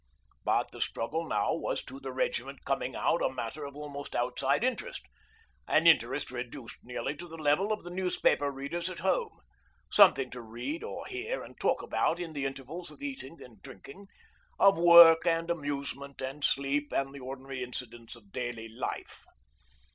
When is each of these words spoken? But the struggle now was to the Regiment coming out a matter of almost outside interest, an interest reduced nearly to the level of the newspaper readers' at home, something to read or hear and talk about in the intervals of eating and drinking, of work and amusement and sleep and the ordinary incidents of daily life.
But 0.43 0.71
the 0.71 0.81
struggle 0.81 1.27
now 1.27 1.53
was 1.53 1.83
to 1.83 1.99
the 1.99 2.11
Regiment 2.11 2.65
coming 2.65 2.95
out 2.95 3.21
a 3.21 3.29
matter 3.31 3.65
of 3.65 3.75
almost 3.75 4.15
outside 4.15 4.63
interest, 4.63 5.03
an 5.67 5.85
interest 5.85 6.31
reduced 6.31 6.79
nearly 6.81 7.15
to 7.17 7.27
the 7.27 7.37
level 7.37 7.71
of 7.71 7.83
the 7.83 7.91
newspaper 7.91 8.49
readers' 8.49 8.89
at 8.89 8.97
home, 8.97 9.37
something 9.91 10.31
to 10.31 10.41
read 10.41 10.83
or 10.83 11.05
hear 11.05 11.43
and 11.43 11.59
talk 11.59 11.83
about 11.83 12.19
in 12.19 12.33
the 12.33 12.45
intervals 12.45 12.89
of 12.89 13.03
eating 13.03 13.43
and 13.43 13.61
drinking, 13.61 14.07
of 14.57 14.79
work 14.79 15.27
and 15.27 15.51
amusement 15.51 16.19
and 16.19 16.43
sleep 16.43 16.91
and 16.91 17.13
the 17.13 17.19
ordinary 17.19 17.61
incidents 17.61 18.15
of 18.15 18.31
daily 18.31 18.67
life. 18.69 19.25